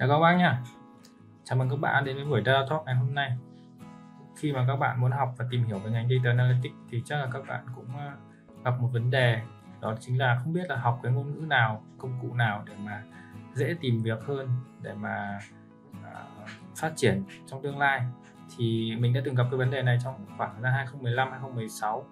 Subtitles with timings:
[0.00, 0.58] Chào các bác nha
[1.44, 3.36] Chào mừng các bạn đến với buổi Data Talk ngày hôm nay.
[4.36, 7.16] Khi mà các bạn muốn học và tìm hiểu về ngành Data Analytics thì chắc
[7.16, 8.10] là các bạn cũng ờ,
[8.64, 9.40] gặp một vấn đề.
[9.80, 12.74] Đó chính là không biết là học cái ngôn ngữ nào, công cụ nào để
[12.84, 13.02] mà
[13.54, 14.48] dễ tìm việc hơn
[14.82, 15.38] để mà
[15.90, 18.02] uh, phát triển trong tương lai.
[18.56, 22.04] Thì mình đã từng gặp cái vấn đề này trong khoảng thời gian 2015 2016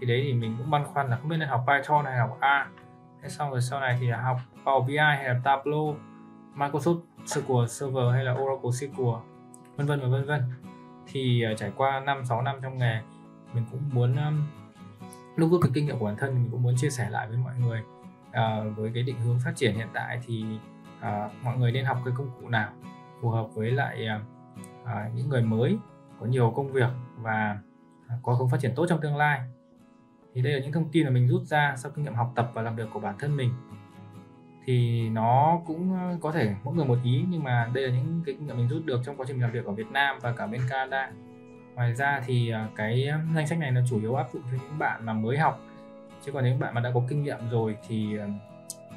[0.00, 2.36] thì đấy thì mình cũng băn khoăn là không biết nên học Python hay học
[2.40, 2.68] A.
[3.22, 5.96] Thế xong rồi sau này thì học Power BI hay là Tableau.
[6.54, 9.20] Microsoft SQL Server hay là Oracle SQL
[9.76, 10.42] vân vân và vân vân.
[11.06, 13.00] Thì uh, trải qua 5 6 năm trong nghề
[13.54, 14.46] mình cũng muốn um,
[15.36, 17.36] lúc rút cái kinh nghiệm của bản thân mình cũng muốn chia sẻ lại với
[17.36, 17.82] mọi người
[18.28, 20.44] uh, với cái định hướng phát triển hiện tại thì
[20.98, 22.72] uh, mọi người nên học cái công cụ nào
[23.20, 24.22] phù hợp với lại uh,
[24.82, 25.78] uh, những người mới
[26.20, 27.58] có nhiều công việc và
[28.22, 29.40] có hướng phát triển tốt trong tương lai.
[30.34, 32.50] Thì đây là những thông tin mà mình rút ra sau kinh nghiệm học tập
[32.54, 33.52] và làm việc của bản thân mình
[34.66, 38.22] thì nó cũng ờ, có thể mỗi người một ý nhưng mà đây là những
[38.26, 40.32] cái kinh nghiệm mình rút được trong quá trình làm việc ở Việt Nam và
[40.32, 41.10] cả bên Canada.
[41.74, 44.58] Ngoài ra thì ờ, cái ờ, danh sách này nó chủ yếu áp dụng cho
[44.62, 45.60] những bạn mà mới học.
[46.24, 48.18] Chứ còn những bạn mà đã có kinh nghiệm rồi thì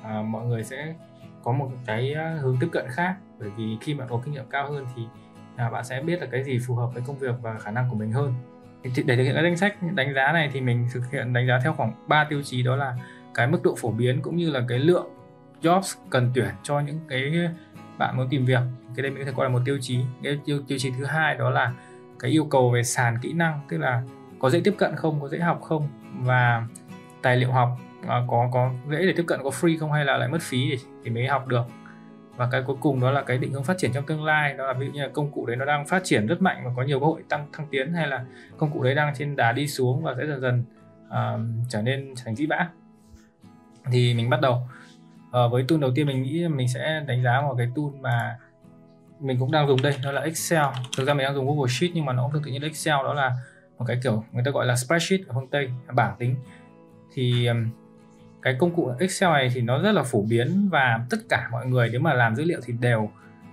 [0.03, 0.93] à, mọi người sẽ
[1.43, 3.15] có một cái hướng tiếp cận khác.
[3.39, 5.01] Bởi vì khi bạn có kinh nghiệm cao hơn thì
[5.55, 7.89] à, bạn sẽ biết là cái gì phù hợp với công việc và khả năng
[7.89, 8.33] của mình hơn.
[8.83, 11.59] Để thực hiện cái danh sách đánh giá này thì mình thực hiện đánh giá
[11.63, 12.97] theo khoảng 3 tiêu chí đó là
[13.33, 15.07] cái mức độ phổ biến cũng như là cái lượng
[15.63, 17.49] jobs cần tuyển cho những cái
[17.97, 18.61] bạn muốn tìm việc.
[18.95, 19.99] Cái đây mình có thể gọi là một tiêu chí.
[20.23, 21.73] Cái tiêu, tiêu chí thứ hai đó là
[22.19, 24.03] cái yêu cầu về sàn kỹ năng tức là
[24.39, 25.87] có dễ tiếp cận không có dễ học không
[26.19, 26.67] và
[27.21, 27.69] tài liệu học
[28.07, 30.77] à, có có dễ để tiếp cận có free không hay là lại mất phí
[31.03, 31.63] thì, mới học được.
[32.35, 34.53] Và cái cuối cùng đó là cái định hướng phát triển trong tương lai.
[34.53, 36.61] Đó là ví dụ như là công cụ đấy nó đang phát triển rất mạnh
[36.65, 38.25] và có nhiều cơ hội tăng thăng tiến hay là
[38.57, 40.63] công cụ đấy đang trên đà đi xuống và sẽ dần dần
[41.07, 42.67] uh, trở nên trở thành dĩ vãng.
[43.91, 44.61] Thì mình bắt đầu
[45.45, 48.37] uh, với tool đầu tiên mình nghĩ mình sẽ đánh giá một cái tool mà
[49.19, 50.65] mình cũng đang dùng đây đó là Excel.
[50.97, 52.95] Thực ra mình đang dùng Google Sheet nhưng mà nó cũng tương tự như Excel
[52.95, 53.37] đó là
[53.77, 56.35] một cái kiểu người ta gọi là spreadsheet ở phương Tây bảng tính.
[57.13, 57.69] Thì um,
[58.41, 61.65] cái công cụ Excel này thì nó rất là phổ biến và tất cả mọi
[61.65, 63.09] người nếu mà làm dữ liệu thì đều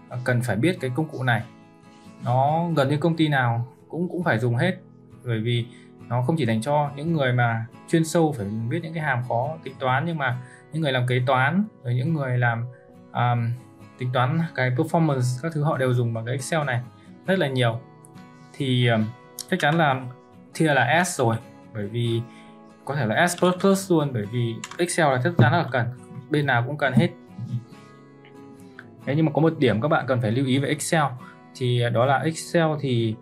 [0.08, 1.42] ờ, cần phải biết cái công cụ này.
[2.24, 4.76] Nó gần như công ty nào cũng cũng phải dùng hết
[5.24, 5.66] bởi vì
[6.08, 9.22] nó không chỉ dành cho những người mà chuyên sâu phải biết những cái hàm
[9.28, 10.38] khó tính toán nhưng mà
[10.72, 12.64] những người làm kế toán rồi những người làm
[13.12, 13.50] um,
[13.98, 16.80] tính toán cái performance các thứ họ đều dùng bằng cái Excel này
[17.26, 17.80] rất là nhiều.
[18.52, 19.04] Thì um,
[19.50, 20.00] chắc chắn là
[20.54, 21.36] thia là S rồi
[21.74, 22.22] bởi vì
[22.84, 23.44] có thể là S++
[23.90, 25.86] luôn bởi vì Excel là chắc chắn là cần
[26.30, 27.08] bên nào cũng cần hết.
[29.06, 31.04] Thế nhưng mà có một điểm các bạn cần phải lưu ý về Excel
[31.54, 33.14] thì đó là Excel thì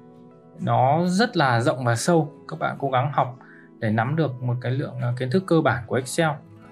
[0.61, 2.33] nó rất là rộng và sâu.
[2.49, 3.39] Các bạn cố gắng học
[3.79, 6.29] để nắm được một cái lượng ờ, kiến thức cơ bản của Excel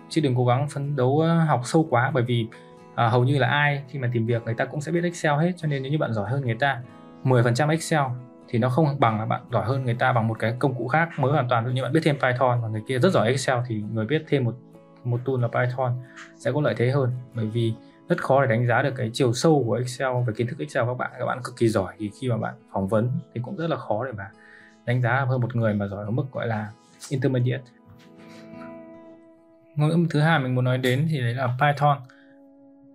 [0.08, 2.46] chứ đừng cố gắng phấn đấu ờ, học sâu quá bởi vì
[2.94, 5.32] à, hầu như là ai khi mà tìm việc người ta cũng sẽ biết Excel
[5.32, 6.80] hết cho nên nếu như bạn giỏi hơn người ta
[7.24, 8.02] 10% Excel
[8.48, 10.88] thì nó không bằng là bạn giỏi hơn người ta bằng một cái công cụ
[10.88, 11.64] khác mới hoàn toàn.
[11.64, 14.06] Ví dụ như bạn biết thêm Python và người kia rất giỏi Excel thì người
[14.06, 14.54] biết thêm một
[15.04, 15.92] một tool là Python
[16.36, 17.10] sẽ có lợi thế hơn.
[17.34, 17.74] Bởi vì
[18.08, 20.84] rất khó để đánh giá được cái chiều sâu của Excel về kiến thức Excel
[20.84, 21.10] các bạn.
[21.18, 23.76] Các bạn cực kỳ giỏi thì khi mà bạn phỏng vấn thì cũng rất là
[23.76, 24.30] khó để mà
[24.84, 26.68] đánh giá hơn một người mà giỏi ở mức gọi là
[27.10, 27.64] intermediate
[29.76, 31.98] ngôn ngữ thứ hai mình muốn nói đến thì đấy là Python.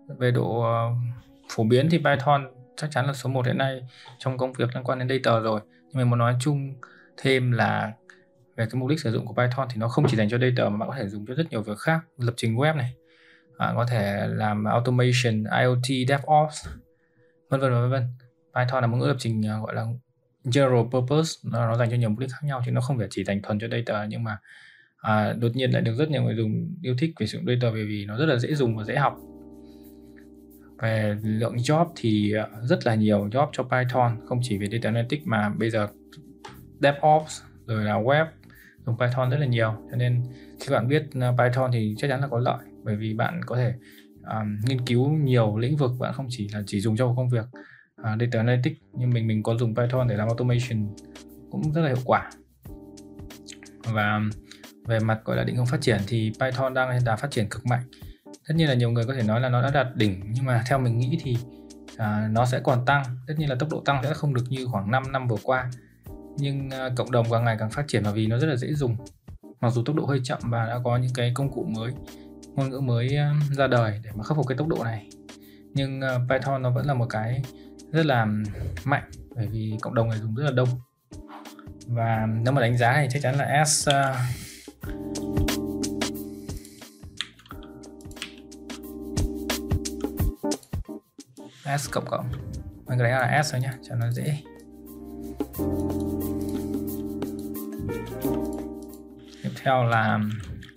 [0.07, 0.89] Về độ ờ,
[1.49, 2.47] phổ biến thì Python
[2.77, 3.81] chắc chắn là số 1 hiện nay
[4.17, 5.61] trong công việc liên quan đến data rồi.
[5.81, 6.73] Nhưng mình muốn nói chung
[7.17, 7.93] thêm là
[8.55, 10.69] về cái mục đích sử dụng của Python thì nó không chỉ dành cho data
[10.69, 12.93] mà bạn có thể dùng cho rất nhiều việc khác lập trình web này
[13.57, 16.67] bạn có thể làm automation IoT DevOps
[17.49, 18.07] vân vân vân vân.
[18.55, 19.85] Python là một ngữ lập trình à, gọi là
[20.53, 23.07] general purpose nó, nó dành cho nhiều mục đích khác nhau chứ nó không phải
[23.09, 24.37] chỉ dành thuần cho data nhưng mà
[25.01, 27.71] à, đột nhiên lại được rất nhiều người dùng yêu thích về sử dụng data
[27.71, 29.17] bởi vì nó rất là dễ dùng và dễ học.
[30.81, 34.89] Về lượng job thì à, rất là nhiều job cho Python không chỉ về data
[34.89, 35.87] analytics mà bây giờ
[36.81, 38.25] DevOps rồi là web
[38.85, 39.73] dùng Python rất là nhiều.
[39.91, 40.23] Cho nên
[40.59, 43.55] khi bạn biết à, Python thì chắc chắn là có lợi bởi vì bạn có
[43.55, 43.73] thể
[44.23, 47.29] um, nghiên cứu nhiều lĩnh vực bạn không chỉ là chỉ dùng cho một công
[47.29, 47.45] việc
[48.01, 50.95] uh, data analytics nhưng mình mình có dùng Python để làm automation
[51.51, 52.29] cũng rất là hiệu quả.
[53.83, 54.21] Và
[54.85, 57.65] về mặt gọi là định hướng phát triển thì Python đang đã phát triển cực
[57.65, 57.83] mạnh.
[58.47, 60.63] Tất nhiên là nhiều người có thể nói là nó đã đạt đỉnh nhưng mà
[60.67, 61.37] theo mình nghĩ thì
[61.97, 63.03] à, nó sẽ còn tăng.
[63.27, 65.71] Tất nhiên là tốc độ tăng sẽ không được như khoảng 5 năm vừa qua.
[66.37, 68.73] Nhưng à, cộng đồng càng ngày càng phát triển và vì nó rất là dễ
[68.73, 68.95] dùng.
[69.61, 71.91] Mặc dù tốc độ hơi chậm và đã có những cái công cụ mới
[72.55, 75.09] ngôn ngữ mới à, ra đời để mà khắc phục cái tốc độ này.
[75.73, 77.41] Nhưng à, Python nó vẫn là một cái
[77.91, 78.27] rất là
[78.83, 79.03] mạnh
[79.35, 80.69] bởi vì cộng đồng người dùng rất là đông.
[81.87, 83.95] Và nếu mà đánh giá thì chắc chắn là S uh,
[91.77, 92.25] s cộng cộng.
[92.87, 94.37] Mình cứ đánh là s thôi nhá cho nó dễ.
[99.43, 100.19] Tiếp theo là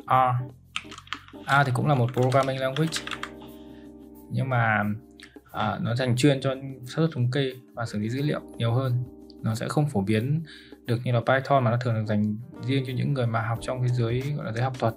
[0.07, 0.45] R
[1.47, 2.99] R thì cũng là một programming language.
[4.31, 4.83] Nhưng mà
[5.53, 6.55] à, nó dành chuyên cho
[6.87, 9.05] xác suất thống kê và xử lý dữ liệu nhiều hơn.
[9.43, 10.43] Nó sẽ không phổ biến
[10.87, 12.37] được như là Python mà nó thường được dành
[12.67, 14.95] riêng cho những người mà học trong cái giới gọi là giới học thuật.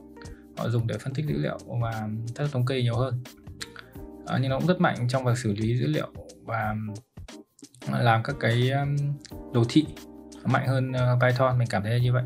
[0.58, 1.92] Họ dùng để phân tích dữ liệu và
[2.26, 3.24] xác suất thống kê nhiều hơn
[4.28, 6.08] à, nhưng nó cũng rất mạnh trong việc xử lý dữ liệu
[6.46, 6.76] và
[7.92, 8.72] làm các cái
[9.54, 9.86] đồ thị
[10.44, 12.24] mạnh hơn ờ, Python mình cảm thấy là như vậy.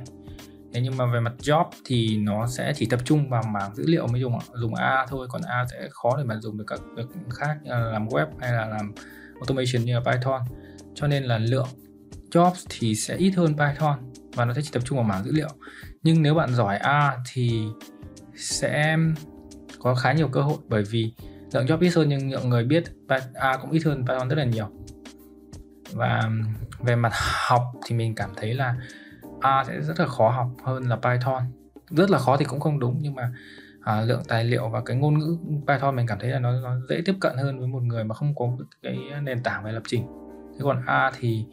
[0.74, 3.84] Thế nhưng mà về mặt job thì nó sẽ chỉ tập trung vào mảng dữ
[3.88, 6.80] liệu mới dùng dùng A thôi còn A sẽ khó để mà dùng được các
[6.96, 8.94] việc khác như là làm web hay là làm
[9.34, 10.42] automation như là Python.
[10.96, 11.68] Cho nên là lượng
[12.32, 15.32] jobs thì sẽ ít hơn Python và nó sẽ chỉ tập trung vào mảng dữ
[15.32, 15.50] liệu.
[16.04, 17.64] Nhưng nếu bạn giỏi A thì
[18.36, 18.98] sẽ
[19.80, 21.14] có khá nhiều cơ hội bởi vì
[21.54, 24.36] lượng job ít hơn nhưng lượng người biết A à, cũng ít hơn Python rất
[24.36, 24.68] là nhiều.
[25.92, 26.30] Và
[26.80, 27.12] về mặt
[27.48, 28.76] học thì mình cảm thấy là
[29.42, 31.44] A sẽ rất là khó học hơn là Python.
[31.90, 33.32] Rất là khó thì cũng không đúng nhưng mà
[33.82, 35.38] à, lượng tài liệu và cái ngôn ngữ
[35.68, 38.16] Python mình cảm thấy là nó, nó dễ tiếp cận hơn với một người mà
[38.16, 40.08] không có cái nền tảng về lập trình.
[40.54, 41.46] Thế còn A thì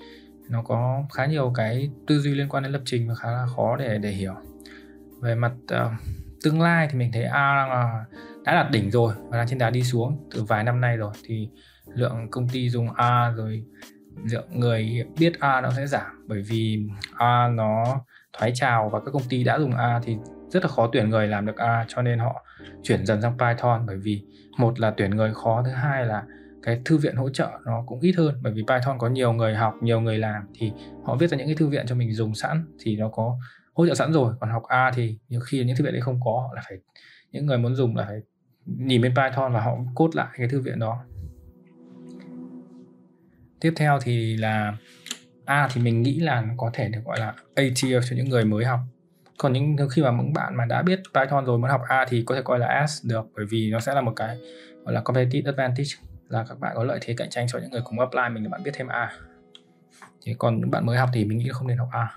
[0.48, 3.46] nó có khá nhiều cái tư duy liên quan đến lập trình và khá là
[3.56, 4.34] khó để để hiểu.
[5.20, 5.92] Về mặt uh,
[6.44, 7.67] tương lai thì mình thấy A
[8.44, 11.12] đã đạt đỉnh rồi và đang trên đà đi xuống từ vài năm nay rồi
[11.25, 11.49] thì
[11.94, 13.64] lượng công ty dùng A rồi
[14.32, 16.25] lượng người biết A nó sẽ giảm.
[16.26, 16.87] Bởi vì
[17.17, 18.00] A nó
[18.38, 20.17] thoái trào và các công ty đã dùng A thì
[20.49, 22.44] rất là khó tuyển người làm được A, cho nên họ
[22.82, 23.87] chuyển dần sang Python.
[23.87, 24.25] Bởi vì
[24.56, 26.23] một là tuyển người khó, thứ hai là
[26.62, 28.34] cái thư viện hỗ trợ nó cũng ít hơn.
[28.43, 30.73] Bởi vì Python có nhiều người học, nhiều người làm thì
[31.05, 33.38] họ viết ra những cái thư viện cho mình dùng sẵn thì nó có
[33.78, 36.20] hỗ trợ sẵn rồi, còn học A thì nhiều khi những thư viện đấy không
[36.25, 36.78] có, họ là phải,
[37.32, 38.20] những người muốn dùng là phải
[38.66, 41.04] nhìn bên Python và họ cốt lại cái thư viện đó.
[43.60, 44.76] Tiếp theo thì là
[45.44, 48.44] A thì mình nghĩ là có thể được gọi là A tier cho những người
[48.44, 48.80] mới học.
[49.38, 52.22] Còn những khi mà những bạn mà đã biết Python rồi muốn học A thì
[52.26, 54.38] có thể coi là S được, bởi vì nó sẽ là một cái
[54.84, 55.90] gọi là competitive advantage,
[56.28, 58.48] là các bạn có lợi thế cạnh tranh cho những người cùng apply mình để
[58.48, 59.12] bạn biết thêm A.
[60.22, 62.16] Thì còn những bạn mới học thì mình nghĩ là không nên học A.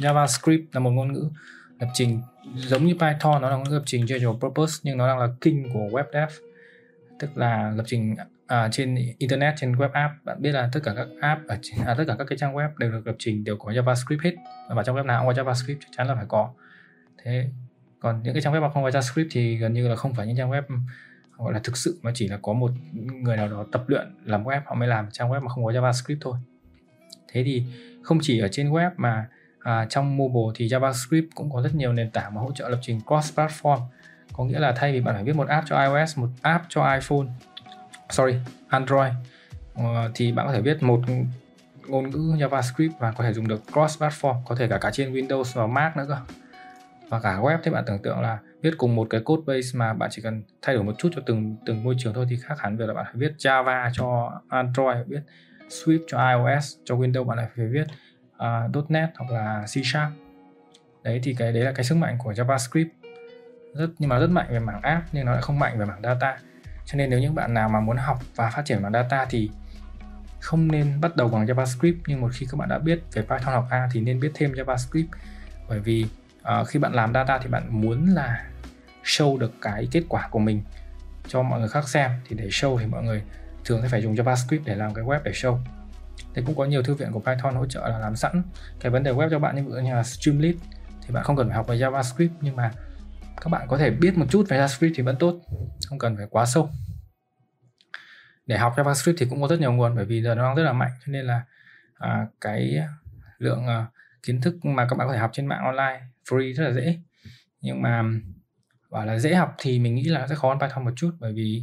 [0.00, 1.28] JavaScript là một ngôn ngữ
[1.80, 2.20] lập trình
[2.56, 5.28] giống như Python nó là ngôn ngữ lập trình general purpose nhưng nó đang là
[5.40, 6.30] king của web dev.
[7.18, 10.14] Tức là lập trình à, trên internet trên web app.
[10.24, 11.56] Bạn biết là tất cả các app ở
[11.86, 14.34] à, tất cả các cái trang web đều được lập trình đều có JavaScript hết.
[14.68, 16.50] Và trong web nào cũng có JavaScript chắc chắn là phải có.
[17.24, 17.48] Thế
[18.00, 20.26] còn những cái trang web mà không có JavaScript thì gần như là không phải
[20.26, 20.62] những trang web
[21.38, 24.44] gọi là thực sự mà chỉ là có một người nào đó tập luyện làm
[24.44, 26.38] web họ mới làm trang web mà không có JavaScript thôi.
[27.32, 27.64] Thế thì
[28.02, 29.28] không chỉ ở trên web mà
[29.64, 32.78] à, trong mobile thì JavaScript cũng có rất nhiều nền tảng mà hỗ trợ lập
[32.82, 33.80] trình cross platform.
[34.32, 36.94] Có nghĩa là thay vì bạn phải viết một app cho iOS một app cho
[36.94, 37.26] iPhone
[38.10, 38.34] sorry
[38.68, 39.12] Android
[39.80, 41.00] uh, thì bạn có thể viết một
[41.86, 45.12] ngôn ngữ JavaScript và có thể dùng được cross platform có thể cả cả trên
[45.12, 46.16] Windows và Mac nữa cơ.
[47.08, 49.92] Và cả web thì bạn tưởng tượng là viết cùng một cái code base mà
[49.92, 52.54] bạn chỉ cần thay đổi một chút cho từng từng môi trường thôi thì khác
[52.58, 55.20] hẳn việc là bạn phải viết Java cho Android viết
[55.68, 57.84] Swift cho iOS cho Windows bạn lại phải viết
[58.36, 60.12] uh, .NET hoặc là C Sharp.
[61.02, 62.88] Đấy thì cái đấy là cái sức mạnh của JavaScript.
[63.74, 66.02] Rất nhưng mà rất mạnh về mảng app nhưng nó lại không mạnh về mảng
[66.02, 66.38] data.
[66.86, 69.50] Cho nên nếu những bạn nào mà muốn học và phát triển mảng data thì
[70.40, 71.96] không nên bắt đầu bằng JavaScript.
[72.06, 74.52] Nhưng một khi các bạn đã biết về Python học A thì nên biết thêm
[74.52, 75.06] JavaScript.
[75.68, 76.06] Bởi vì
[76.60, 78.46] uh, khi bạn làm data thì bạn muốn là
[79.04, 80.62] show được cái kết quả của mình
[81.28, 82.10] cho mọi người khác xem.
[82.28, 83.22] Thì để show thì mọi người
[83.64, 85.58] thường sẽ phải dùng JavaScript để làm cái web để show
[86.34, 88.42] thì cũng có nhiều thư viện của Python hỗ trợ là làm sẵn.
[88.80, 90.56] Cái vấn đề web cho bạn như như là Streamlit
[91.02, 92.72] thì bạn không cần phải học về JavaScript nhưng mà
[93.40, 95.40] các bạn có thể biết một chút về JavaScript thì vẫn tốt
[95.88, 96.70] không cần phải quá sâu.
[98.46, 100.62] Để học JavaScript thì cũng có rất nhiều nguồn bởi vì giờ nó đang rất
[100.62, 101.42] là mạnh cho nên là
[101.94, 102.78] à, cái
[103.38, 103.86] lượng à,
[104.22, 106.98] kiến thức mà các bạn có thể học trên mạng online free rất là dễ.
[107.60, 108.02] Nhưng mà
[108.90, 111.32] bảo là dễ học thì mình nghĩ là sẽ khó hơn Python một chút bởi
[111.32, 111.62] vì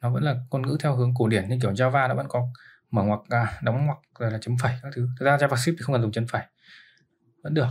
[0.00, 2.48] nó vẫn là ngôn ngữ theo hướng cổ điển như kiểu Java nó vẫn có
[2.90, 5.08] mở ngoặc à, đóng ngoặc rồi là chấm phẩy các thứ.
[5.18, 6.42] Thực ra JavaScript thì không cần dùng chấm phẩy.
[7.42, 7.68] Vẫn được.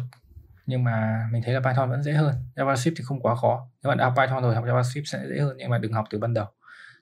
[0.66, 2.36] Nhưng mà mình thấy là Python vẫn dễ hơn.
[2.56, 3.70] JavaScript thì không quá khó.
[3.84, 6.06] Nếu bạn đã học Python rồi học JavaScript sẽ dễ hơn nhưng mà đừng học
[6.10, 6.46] từ ban đầu.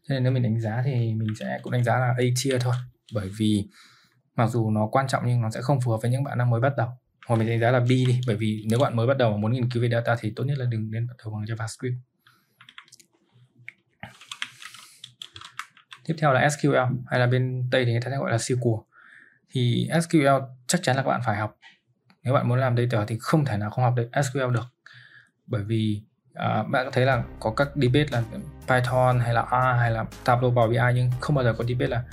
[0.08, 2.62] Cho nên nếu mình đánh giá thì mình sẽ cũng đánh giá là A tier
[2.62, 2.76] thôi.
[3.14, 3.68] Bởi vì
[4.36, 6.50] mặc dù nó quan trọng nhưng nó sẽ không phù hợp với những bạn đang
[6.50, 6.90] mới bắt đầu.
[7.28, 8.22] Hoặc mình đánh giá là B đi.
[8.28, 10.44] Bởi vì nếu bạn mới bắt đầu mà muốn nghiên cứu về data thì tốt
[10.44, 11.98] nhất là đừng nên bắt đầu bằng JavaScript.
[16.06, 18.84] Tiếp theo là SQL hay là bên Tây thì người ta sẽ gọi là SQL
[19.50, 21.58] thì SQL chắc chắn là các bạn phải học.
[22.24, 24.66] Nếu bạn muốn làm data thì không thể nào không học được SQL được.
[25.48, 26.02] Bởi vì
[26.34, 28.24] à, bạn có thấy là có các debate là
[28.68, 31.88] Python hay là R hay là Tableau Power BI nhưng không bao giờ có debate
[31.88, 32.04] là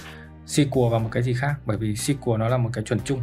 [0.47, 1.55] SQL và một cái gì khác.
[1.65, 3.23] Bởi vì SQL nó là một cái chuẩn chung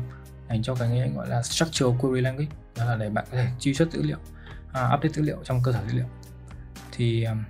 [0.49, 2.51] dành cho cái gọi là structural query language.
[2.77, 4.17] Đó là để bạn có thể truy xuất dữ liệu
[4.69, 6.07] uh, update dữ liệu trong cơ sở dữ liệu.
[6.91, 7.43] Thì um,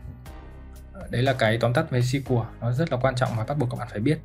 [1.10, 3.70] đấy là cái tóm tắt về SQL nó rất là quan trọng và bắt buộc
[3.70, 4.20] các bạn phải biết.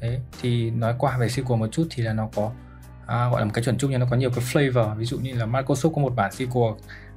[0.00, 2.52] Thế thì nói qua về SQL một chút thì là nó có
[3.06, 4.94] à, gọi là một cái chuẩn chung nhưng nó có nhiều cái flavor.
[4.94, 6.76] Ví dụ như là Microsoft có một bản SQL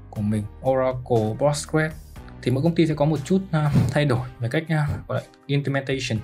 [0.09, 1.93] của mình Oracle Postgres.
[2.41, 5.21] Thì mỗi công ty sẽ có một chút uh, thay đổi về cách uh, gọi
[5.21, 6.19] là implementation.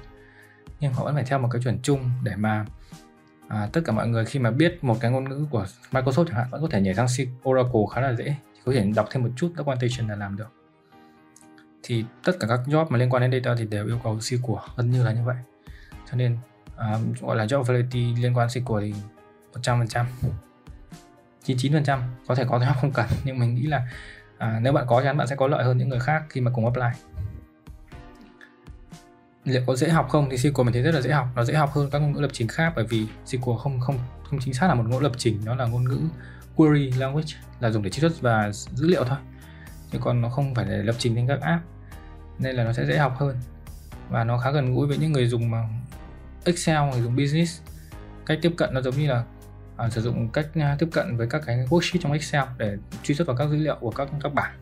[0.79, 2.65] Nhưng họ vẫn phải theo một cái chuẩn chung để mà
[3.47, 6.35] à, tất cả mọi người khi mà biết một cái ngôn ngữ của Microsoft chẳng
[6.35, 7.07] hạn vẫn có thể nhảy sang
[7.49, 8.35] Oracle khá là dễ.
[8.53, 10.64] Chỉ có thể đọc thêm một chút documentation là làm được
[11.87, 14.59] thì tất cả các job mà liên quan đến data thì đều yêu cầu SQL
[14.77, 15.35] gần như là như vậy.
[16.11, 16.37] Cho nên
[16.77, 18.93] à, gọi là job availability liên quan SQL thì
[19.61, 20.05] 100%
[21.45, 23.87] 99% có thể có job không cần nhưng mình nghĩ là
[24.37, 26.51] à, nếu bạn có chắn bạn sẽ có lợi hơn những người khác khi mà
[26.51, 26.99] cùng apply.
[29.43, 30.29] Liệu có dễ học không?
[30.29, 31.27] Thì SQL mình thấy rất là dễ học.
[31.35, 33.99] Nó dễ học hơn các ngôn ngữ lập trình khác bởi vì SQL không không
[34.29, 35.99] không chính xác là một ngôn ngữ lập trình nó là ngôn ngữ
[36.55, 39.17] query language là dùng để truy xuất và dữ liệu thôi.
[39.91, 41.74] Chứ còn nó không phải để lập trình trên các app
[42.39, 43.37] nên là nó sẽ dễ học hơn.
[44.09, 45.63] Và nó khá gần gũi với những người dùng mà
[46.45, 47.61] Excel người dùng business.
[48.25, 49.23] Cách tiếp cận nó giống như là
[49.77, 53.15] à, sử dụng cách uh, tiếp cận với các cái worksheet trong Excel để truy
[53.15, 54.53] xuất vào các dữ liệu của các các bảng.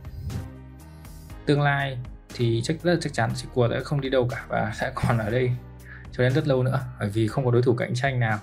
[1.45, 1.97] Tương lai
[2.35, 5.17] thì chắc rất là chắc chắn SQL sẽ không đi đâu cả và sẽ còn
[5.17, 5.51] ở đây
[6.11, 8.39] cho đến rất lâu nữa bởi vì không có đối thủ cạnh tranh nào.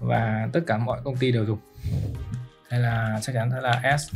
[0.00, 1.58] Và tất cả mọi công ty đều dùng.
[2.70, 4.14] Hay là chắc chắn sẽ là S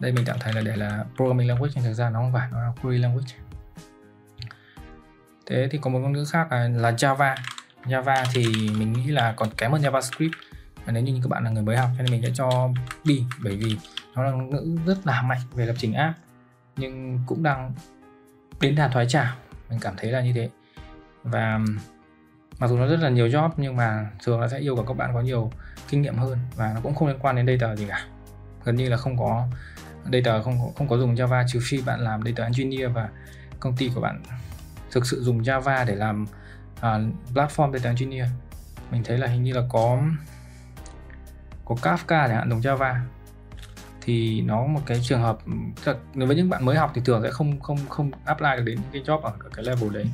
[0.00, 2.48] đây mình tạm thời là để là programming language nhưng thực ra nó không phải
[2.52, 3.34] nó là query language.
[5.46, 7.36] Thế thì có một ngôn ngữ khác là, là Java.
[7.84, 8.44] Java thì
[8.78, 10.30] mình nghĩ là còn kém hơn JavaScript.
[10.84, 12.70] Và nếu như các bạn là người mới học cho nên mình sẽ cho
[13.04, 13.76] đi bởi vì
[14.14, 16.18] nó là ngôn ngữ rất là mạnh về lập trình app
[16.76, 17.72] nhưng cũng đang
[18.60, 19.34] đến đà thoái trào.
[19.70, 20.50] Mình cảm thấy là như thế.
[21.22, 21.60] Và
[22.58, 24.96] mặc dù nó rất là nhiều job nhưng mà thường nó sẽ yêu cầu các
[24.96, 25.52] bạn có nhiều
[25.88, 28.04] kinh nghiệm hơn và nó cũng không liên quan đến data gì cả.
[28.64, 29.48] Gần như là không có
[30.12, 33.08] data không không có dùng Java trừ phi bạn làm data engineer và
[33.60, 34.22] công ty của bạn
[34.90, 36.26] thực sự dùng Java để làm
[36.78, 36.84] uh,
[37.34, 38.28] platform data engineer.
[38.90, 40.02] Mình thấy là hình như là có
[41.64, 42.94] có Kafka chẳng hạn dùng Java.
[44.02, 45.38] Thì nó một cái trường hợp
[46.14, 48.78] nếu với những bạn mới học thì thường sẽ không không không apply được đến
[48.92, 50.06] cái job ở cái level đấy.